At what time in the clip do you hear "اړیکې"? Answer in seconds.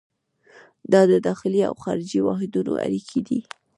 2.85-3.19